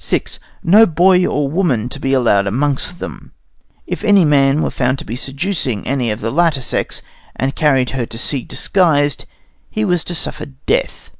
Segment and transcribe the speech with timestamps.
[0.00, 0.22] VI
[0.62, 3.32] No boy or woman to be allowed amongst them.
[3.86, 7.02] If any man were found seducing any of the latter sex,
[7.34, 9.26] and carried her to sea disguised,
[9.70, 11.10] he was to suffer death.